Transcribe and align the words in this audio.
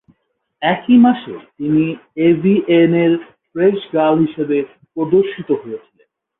একই 0.61 0.97
মাসে, 0.97 1.35
তিনি 1.57 1.85
"এভিএন" 2.21 2.93
-র 3.03 3.13
"ফ্রেশ" 3.49 3.79
গার্ল 3.93 4.17
হিসাবে 4.25 4.57
প্রদর্শিত 4.93 5.49
হয়েছিলেন। 5.61 6.07